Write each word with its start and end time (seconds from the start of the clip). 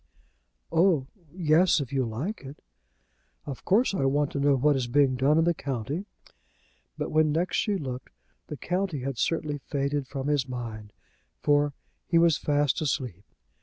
"Oh! 0.71 1.05
yes, 1.31 1.79
if 1.79 1.93
you 1.93 2.03
like 2.05 2.41
it." 2.41 2.59
"Of 3.45 3.63
course 3.63 3.93
I 3.93 4.03
want 4.05 4.31
to 4.31 4.39
know 4.39 4.55
what 4.55 4.75
is 4.75 4.87
being 4.87 5.15
done 5.15 5.37
in 5.37 5.43
the 5.43 5.53
county." 5.53 6.05
But 6.97 7.11
when 7.11 7.31
next 7.31 7.57
she 7.57 7.77
looked, 7.77 8.09
the 8.47 8.57
county 8.57 9.01
had 9.01 9.19
certainly 9.19 9.59
faded 9.59 10.07
from 10.07 10.25
his 10.25 10.47
mind, 10.47 10.91
for 11.43 11.73
he 12.07 12.17
was 12.17 12.35
fast 12.35 12.81
asleep. 12.81 13.25